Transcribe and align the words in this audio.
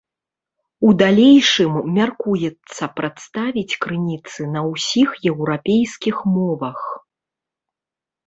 У 0.87 0.93
далейшым 1.01 1.73
мяркуецца 1.97 2.83
прадставіць 3.01 3.77
крыніцы 3.85 4.41
на 4.55 4.61
ўсіх 4.71 5.09
еўрапейскіх 5.33 6.15
мовах. 6.35 6.79